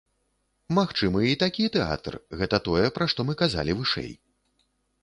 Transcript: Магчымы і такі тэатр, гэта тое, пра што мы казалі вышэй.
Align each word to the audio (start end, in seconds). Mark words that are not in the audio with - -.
Магчымы 0.77 1.21
і 1.31 1.35
такі 1.45 1.67
тэатр, 1.75 2.13
гэта 2.41 2.63
тое, 2.69 2.85
пра 2.97 3.05
што 3.13 3.19
мы 3.31 3.39
казалі 3.45 3.71
вышэй. 3.85 4.11